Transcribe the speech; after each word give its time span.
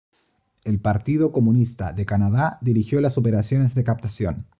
El 0.63 0.79
Partido 0.81 1.31
Comunista 1.31 1.93
de 1.93 2.07
Canadá 2.07 2.57
dirigió 2.61 3.01
las 3.01 3.19
operaciones 3.19 3.75
de 3.75 3.83
captación. 3.83 4.47